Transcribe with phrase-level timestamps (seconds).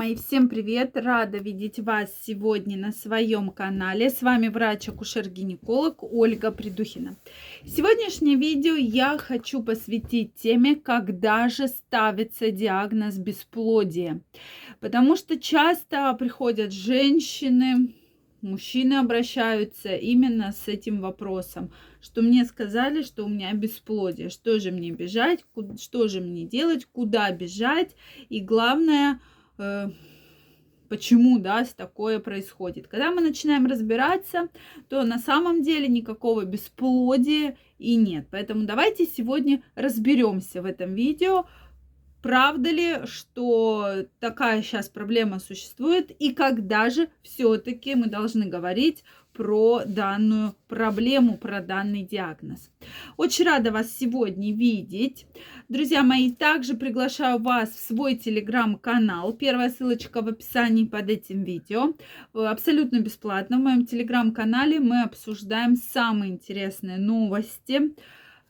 [0.00, 0.92] мои, всем привет!
[0.94, 4.08] Рада видеть вас сегодня на своем канале.
[4.08, 7.18] С вами врач-акушер-гинеколог Ольга Придухина.
[7.66, 14.22] Сегодняшнее видео я хочу посвятить теме, когда же ставится диагноз бесплодия.
[14.80, 17.94] Потому что часто приходят женщины,
[18.40, 24.70] мужчины обращаются именно с этим вопросом, что мне сказали, что у меня бесплодие, что же
[24.70, 25.44] мне бежать,
[25.78, 27.94] что же мне делать, куда бежать,
[28.30, 29.20] и главное,
[30.88, 32.88] почему, да, такое происходит.
[32.88, 34.48] Когда мы начинаем разбираться,
[34.88, 38.26] то на самом деле никакого бесплодия и нет.
[38.30, 41.46] Поэтому давайте сегодня разберемся в этом видео,
[42.22, 49.82] правда ли, что такая сейчас проблема существует и когда же все-таки мы должны говорить про
[49.86, 52.70] данную проблему, про данный диагноз.
[53.16, 55.24] Очень рада вас сегодня видеть.
[55.68, 59.32] Друзья мои, также приглашаю вас в свой телеграм-канал.
[59.32, 61.94] Первая ссылочка в описании под этим видео.
[62.34, 63.58] Абсолютно бесплатно.
[63.58, 67.94] В моем телеграм-канале мы обсуждаем самые интересные новости,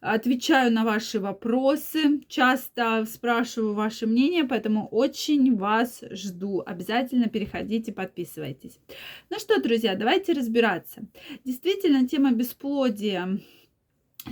[0.00, 6.62] отвечаю на ваши вопросы, часто спрашиваю ваше мнение, поэтому очень вас жду.
[6.64, 8.78] Обязательно переходите, подписывайтесь.
[9.28, 11.02] Ну что, друзья, давайте разбираться.
[11.44, 13.40] Действительно, тема бесплодия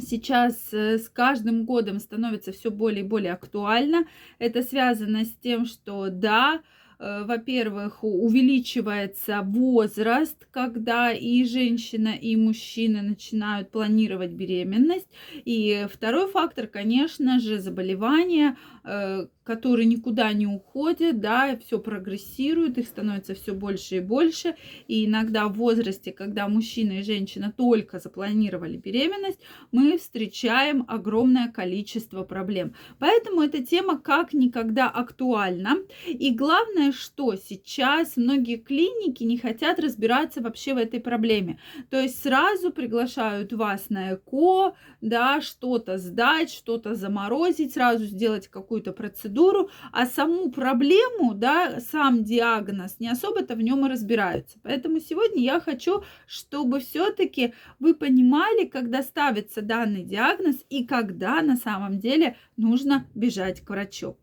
[0.00, 4.06] сейчас э, с каждым годом становится все более и более актуальна.
[4.38, 6.60] Это связано с тем, что да,
[6.98, 15.08] во-первых, увеличивается возраст, когда и женщина, и мужчина начинают планировать беременность.
[15.44, 22.86] И второй фактор, конечно же, заболевания, э, которые никуда не уходят, да, все прогрессирует, их
[22.86, 24.56] становится все больше и больше.
[24.88, 29.40] И иногда в возрасте, когда мужчина и женщина только запланировали беременность,
[29.72, 32.74] мы встречаем огромное количество проблем.
[32.98, 35.78] Поэтому эта тема как никогда актуальна.
[36.06, 41.58] И главное, что сейчас многие клиники не хотят разбираться вообще в этой проблеме.
[41.90, 48.92] То есть сразу приглашают вас на ЭКО, да, что-то сдать, что-то заморозить, сразу сделать какую-то
[48.92, 54.58] процедуру, а саму проблему, да, сам диагноз, не особо-то в нем и разбираются.
[54.62, 61.56] Поэтому сегодня я хочу, чтобы все-таки вы понимали, когда ставится данный диагноз и когда на
[61.56, 64.16] самом деле нужно бежать к врачу.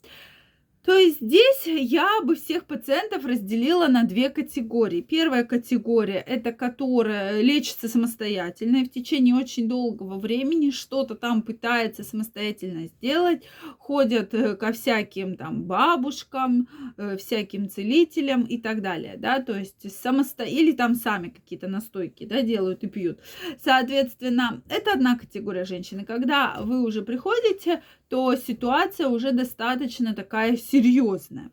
[0.86, 5.02] То есть здесь я бы всех пациентов разделила на две категории.
[5.02, 12.04] Первая категория– это которая лечится самостоятельно и в течение очень долгого времени что-то там пытается
[12.04, 13.46] самостоятельно сделать,
[13.80, 19.92] ходят э, ко всяким там бабушкам, э, всяким целителям и так далее, да, то есть
[19.92, 20.44] самосто...
[20.44, 23.20] или там сами какие-то настойки, да, делают и пьют.
[23.64, 26.06] Соответственно, это одна категория женщины.
[26.06, 31.52] Когда вы уже приходите, то ситуация уже достаточно такая серьезная серьезное.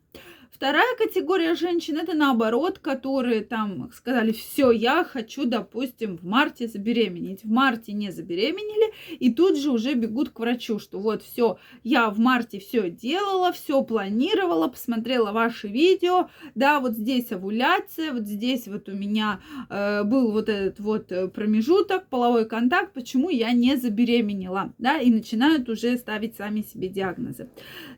[0.53, 7.43] Вторая категория женщин это наоборот, которые там сказали, все, я хочу, допустим, в марте забеременеть.
[7.43, 12.11] В марте не забеременели, и тут же уже бегут к врачу, что вот все, я
[12.11, 18.69] в марте все делала, все планировала, посмотрела ваши видео, да, вот здесь овуляция, вот здесь
[18.69, 19.41] вот у меня
[19.71, 25.69] э, был вот этот вот промежуток, половой контакт, почему я не забеременела, да, и начинают
[25.71, 27.49] уже ставить сами себе диагнозы.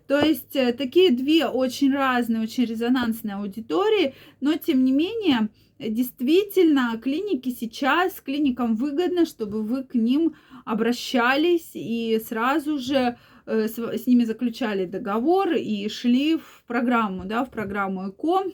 [0.07, 6.99] То есть э, такие две очень разные, очень резонансные аудитории, но тем не менее, действительно,
[7.03, 10.35] клиники сейчас, клиникам выгодно, чтобы вы к ним
[10.65, 13.17] обращались и сразу же
[13.47, 18.45] э, с, с ними заключали договор и шли в программу, да, в программу ЭКО,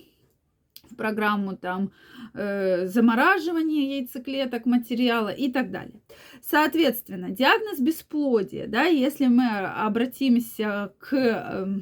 [0.90, 1.92] в программу там
[2.34, 6.00] э, замораживания яйцеклеток, материала и так далее.
[6.42, 11.80] Соответственно, диагноз бесплодия, да, если мы обратимся к э,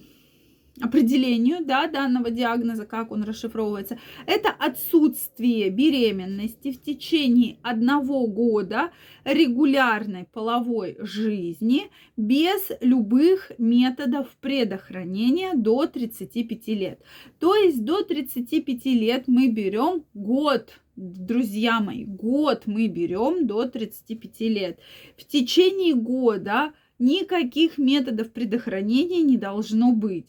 [0.80, 8.90] определению да, данного диагноза, как он расшифровывается, это отсутствие беременности в течение одного года
[9.24, 17.00] регулярной половой жизни без любых методов предохранения до 35 лет.
[17.38, 24.40] То есть до 35 лет мы берем год друзья мои, год мы берем до 35
[24.40, 24.80] лет.
[25.16, 30.26] В течение года никаких методов предохранения не должно быть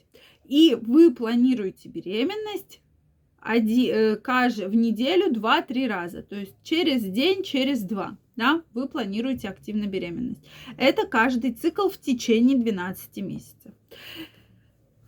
[0.49, 2.81] и вы планируете беременность
[3.39, 8.87] один, э, каждый, в неделю 2-3 раза, то есть через день, через два, да, вы
[8.87, 10.43] планируете активно беременность.
[10.77, 13.71] Это каждый цикл в течение 12 месяцев.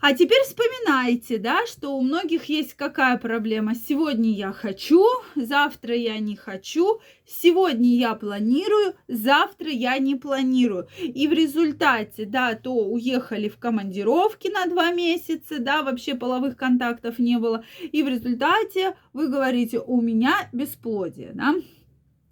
[0.02, 3.76] А теперь вспоминайте, да, что у многих есть какая проблема.
[3.76, 5.06] Сегодня я хочу,
[5.36, 10.88] завтра я не хочу, сегодня я планирую, завтра я не планирую.
[11.00, 17.20] И в результате, да, то уехали в командировки на два месяца, да, вообще половых контактов
[17.20, 17.64] не было.
[17.92, 21.54] И в результате вы говорите, у меня бесплодие, да.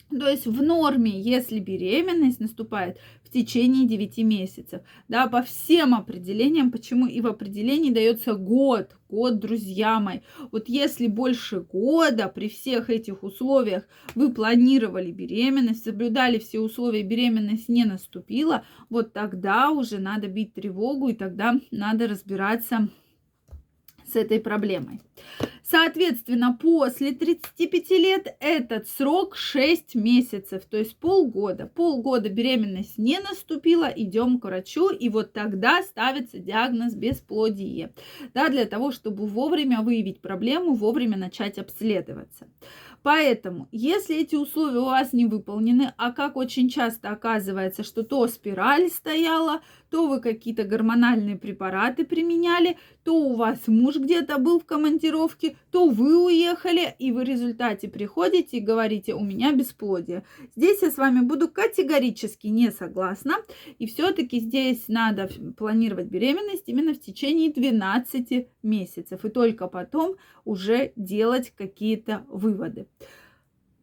[0.09, 6.71] То есть в норме, если беременность наступает в течение 9 месяцев, да, по всем определениям,
[6.71, 10.21] почему и в определении дается год, год, друзья мои.
[10.51, 17.69] Вот если больше года при всех этих условиях вы планировали беременность, соблюдали все условия, беременность
[17.69, 22.89] не наступила, вот тогда уже надо бить тревогу и тогда надо разбираться
[24.11, 25.01] с этой проблемой.
[25.69, 31.67] Соответственно, после 35 лет этот срок 6 месяцев, то есть полгода.
[31.67, 37.93] Полгода беременность не наступила, идем к врачу, и вот тогда ставится диагноз бесплодие.
[38.33, 42.47] Да, для того, чтобы вовремя выявить проблему, вовремя начать обследоваться.
[43.03, 48.27] Поэтому, если эти условия у вас не выполнены, а как очень часто оказывается, что то
[48.27, 54.65] спираль стояла, то вы какие-то гормональные препараты применяли, то у вас муж где-то был в
[54.65, 60.23] командировке, то вы уехали, и в результате приходите и говорите, у меня бесплодие.
[60.55, 63.35] Здесь я с вами буду категорически не согласна,
[63.79, 70.93] и все-таки здесь надо планировать беременность именно в течение 12 месяцев, и только потом уже
[70.95, 72.87] делать какие-то выводы.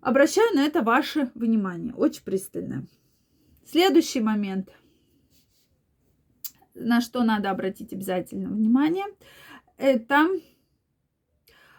[0.07, 2.87] Обращаю на это ваше внимание, очень пристально.
[3.69, 4.71] Следующий момент–
[6.75, 9.07] на что надо обратить обязательно внимание,
[9.79, 10.29] это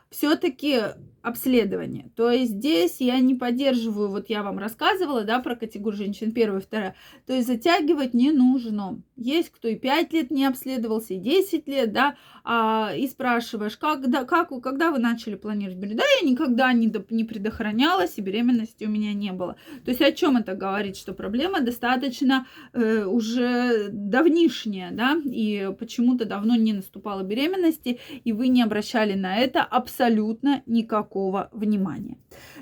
[0.09, 0.81] все-таки
[1.27, 2.09] обследование.
[2.15, 6.62] То есть здесь я не поддерживаю, вот я вам рассказывала, да, про категорию женщин первая,
[6.62, 6.95] вторая.
[7.25, 9.01] То есть затягивать не нужно.
[9.18, 14.09] Есть кто и 5 лет не обследовался, и 10 лет, да, а, и спрашиваешь, как,
[14.09, 16.00] да, как, когда вы начали планировать беременность?
[16.00, 19.57] Да, я никогда не, не предохранялась, и беременности у меня не было.
[19.83, 20.95] То есть о чем это говорит?
[20.95, 28.48] Что проблема достаточно э, уже давнишняя, да, и почему-то давно не наступала беременности, и вы
[28.48, 32.17] не обращали на это абсолютно никакого никакого внимания.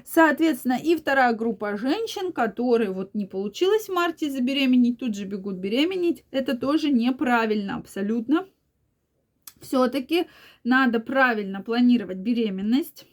[0.06, 5.56] Соответственно, и вторая группа женщин, которые вот не получилось в марте забеременеть, тут же бегут
[5.56, 8.48] беременеть, это тоже неправильно абсолютно.
[9.62, 10.28] Все-таки
[10.64, 13.06] надо правильно планировать беременность.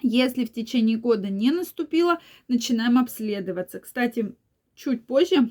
[0.00, 2.18] Если в течение года не наступило,
[2.48, 3.80] начинаем обследоваться.
[3.80, 4.34] Кстати,
[4.74, 5.50] чуть позже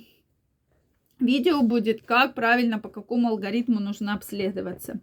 [1.19, 5.00] видео будет, как правильно, по какому алгоритму нужно обследоваться.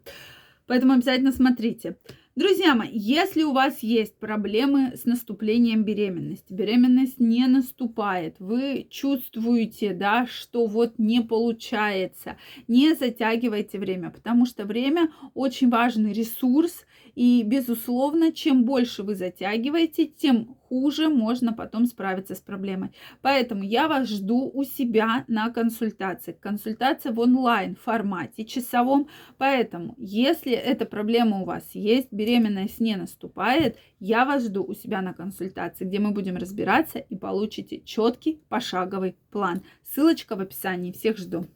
[0.67, 1.97] Поэтому обязательно смотрите.
[2.37, 9.93] Друзья мои, если у вас есть проблемы с наступлением беременности, беременность не наступает, вы чувствуете,
[9.93, 12.37] да, что вот не получается,
[12.69, 16.87] не затягивайте время, потому что время очень важный ресурс,
[17.17, 22.93] и, безусловно, чем больше вы затягиваете, тем хуже можно потом справиться с проблемой.
[23.21, 26.33] Поэтому я вас жду у себя на консультации.
[26.41, 29.09] Консультация в онлайн формате часовом.
[29.38, 35.01] Поэтому, если эта проблема у вас есть, беременность не наступает, я вас жду у себя
[35.01, 39.63] на консультации, где мы будем разбираться и получите четкий пошаговый план.
[39.83, 40.93] Ссылочка в описании.
[40.93, 41.47] Всех жду.